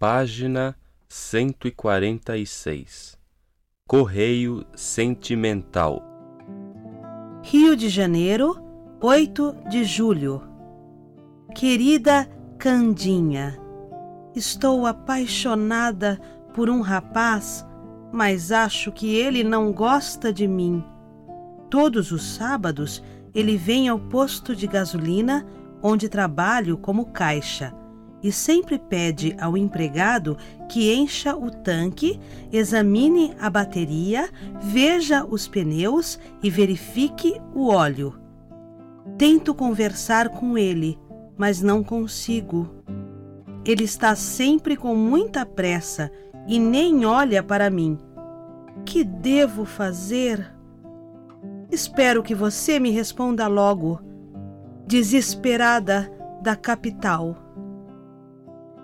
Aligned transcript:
Página 0.00 0.76
146 1.08 3.18
Correio 3.88 4.64
Sentimental 4.76 6.00
Rio 7.42 7.74
de 7.74 7.88
Janeiro, 7.88 8.62
8 9.00 9.56
de 9.68 9.82
julho. 9.82 10.40
Querida 11.52 12.30
Candinha, 12.60 13.58
estou 14.36 14.86
apaixonada 14.86 16.20
por 16.54 16.70
um 16.70 16.80
rapaz, 16.80 17.66
mas 18.12 18.52
acho 18.52 18.92
que 18.92 19.16
ele 19.16 19.42
não 19.42 19.72
gosta 19.72 20.32
de 20.32 20.46
mim. 20.46 20.84
Todos 21.68 22.12
os 22.12 22.22
sábados 22.22 23.02
ele 23.34 23.56
vem 23.56 23.88
ao 23.88 23.98
posto 23.98 24.54
de 24.54 24.68
gasolina 24.68 25.44
onde 25.82 26.08
trabalho 26.08 26.78
como 26.78 27.06
caixa 27.06 27.76
e 28.22 28.32
sempre 28.32 28.78
pede 28.78 29.36
ao 29.40 29.56
empregado 29.56 30.36
que 30.68 30.92
encha 30.92 31.36
o 31.36 31.50
tanque, 31.50 32.18
examine 32.52 33.34
a 33.40 33.48
bateria, 33.48 34.28
veja 34.60 35.24
os 35.24 35.46
pneus 35.46 36.18
e 36.42 36.50
verifique 36.50 37.40
o 37.54 37.68
óleo. 37.68 38.18
Tento 39.16 39.54
conversar 39.54 40.28
com 40.28 40.58
ele, 40.58 40.98
mas 41.36 41.62
não 41.62 41.82
consigo. 41.82 42.68
Ele 43.64 43.84
está 43.84 44.14
sempre 44.14 44.76
com 44.76 44.94
muita 44.94 45.44
pressa 45.46 46.10
e 46.46 46.58
nem 46.58 47.04
olha 47.04 47.42
para 47.42 47.70
mim. 47.70 47.98
Que 48.84 49.04
devo 49.04 49.64
fazer? 49.64 50.54
Espero 51.70 52.22
que 52.22 52.34
você 52.34 52.78
me 52.78 52.90
responda 52.90 53.46
logo. 53.46 54.00
Desesperada 54.86 56.10
da 56.42 56.56
capital. 56.56 57.47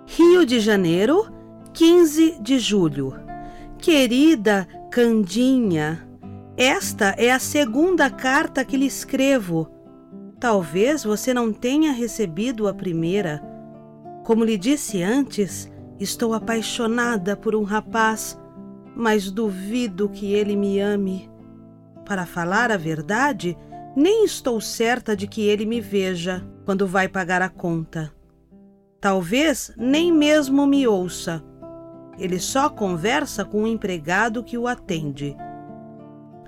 Rio 0.07 0.45
de 0.45 0.59
Janeiro, 0.59 1.33
15 1.73 2.37
de 2.39 2.59
julho. 2.59 3.15
Querida 3.79 4.67
Candinha, 4.91 6.07
esta 6.55 7.15
é 7.17 7.31
a 7.31 7.39
segunda 7.39 8.09
carta 8.09 8.63
que 8.63 8.77
lhe 8.77 8.85
escrevo. 8.85 9.67
Talvez 10.39 11.03
você 11.03 11.33
não 11.33 11.51
tenha 11.51 11.91
recebido 11.91 12.67
a 12.67 12.73
primeira. 12.73 13.41
Como 14.23 14.45
lhe 14.45 14.59
disse 14.59 15.01
antes, 15.01 15.71
estou 15.99 16.35
apaixonada 16.35 17.35
por 17.35 17.55
um 17.55 17.63
rapaz, 17.63 18.39
mas 18.95 19.31
duvido 19.31 20.07
que 20.07 20.33
ele 20.33 20.55
me 20.55 20.79
ame. 20.79 21.29
Para 22.05 22.27
falar 22.27 22.71
a 22.71 22.77
verdade, 22.77 23.57
nem 23.95 24.23
estou 24.23 24.61
certa 24.61 25.15
de 25.15 25.25
que 25.25 25.41
ele 25.41 25.65
me 25.65 25.81
veja 25.81 26.47
quando 26.63 26.85
vai 26.85 27.07
pagar 27.07 27.41
a 27.41 27.49
conta. 27.49 28.14
Talvez 28.99 29.71
nem 29.77 30.11
mesmo 30.11 30.65
me 30.65 30.87
ouça. 30.87 31.43
Ele 32.17 32.39
só 32.39 32.69
conversa 32.69 33.43
com 33.43 33.63
o 33.63 33.67
empregado 33.67 34.43
que 34.43 34.57
o 34.57 34.67
atende. 34.67 35.35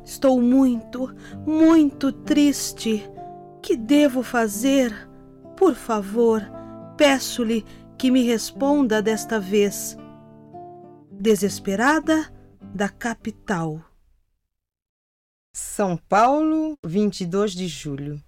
Estou 0.04 0.42
muito, 0.42 1.14
muito 1.46 2.12
triste. 2.12 3.04
Que 3.62 3.76
devo 3.76 4.24
fazer? 4.24 4.94
Por 5.58 5.76
favor, 5.76 6.42
peço-lhe 6.96 7.66
que 7.98 8.10
me 8.10 8.24
responda 8.24 9.02
desta 9.02 9.40
vez. 9.40 9.98
Desesperada 11.12 12.32
da 12.62 12.88
capital. 12.88 13.82
São 15.54 15.98
Paulo, 15.98 16.78
22 16.86 17.54
de 17.54 17.68
julho. 17.68 18.22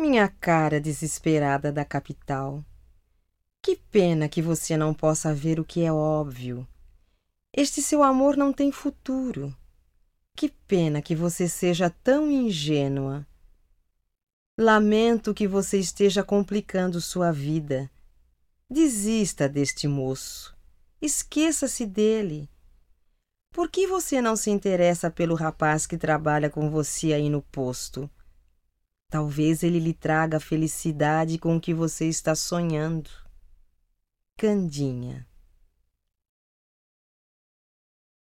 Minha 0.00 0.26
cara 0.26 0.80
desesperada 0.80 1.70
da 1.70 1.84
capital. 1.84 2.64
Que 3.62 3.76
pena 3.76 4.28
que 4.28 4.42
você 4.42 4.76
não 4.76 4.92
possa 4.92 5.32
ver 5.32 5.60
o 5.60 5.64
que 5.64 5.84
é 5.84 5.92
óbvio. 5.92 6.66
Este 7.54 7.80
seu 7.80 8.02
amor 8.02 8.36
não 8.36 8.52
tem 8.52 8.72
futuro. 8.72 9.56
Que 10.34 10.48
pena 10.48 11.00
que 11.00 11.14
você 11.14 11.48
seja 11.48 11.88
tão 11.88 12.28
ingênua. 12.28 13.24
Lamento 14.58 15.32
que 15.32 15.46
você 15.46 15.78
esteja 15.78 16.24
complicando 16.24 17.00
sua 17.00 17.30
vida. 17.30 17.88
Desista 18.68 19.48
deste 19.48 19.86
moço. 19.86 20.56
Esqueça-se 21.00 21.86
dele. 21.86 22.50
Por 23.52 23.70
que 23.70 23.86
você 23.86 24.20
não 24.20 24.34
se 24.34 24.50
interessa 24.50 25.08
pelo 25.08 25.36
rapaz 25.36 25.86
que 25.86 25.96
trabalha 25.96 26.50
com 26.50 26.68
você 26.68 27.12
aí 27.12 27.30
no 27.30 27.42
posto? 27.42 28.10
Talvez 29.08 29.62
ele 29.62 29.78
lhe 29.78 29.92
traga 29.92 30.38
a 30.38 30.40
felicidade 30.40 31.38
com 31.38 31.60
que 31.60 31.72
você 31.72 32.08
está 32.08 32.34
sonhando. 32.34 33.21
Candinha 34.42 35.24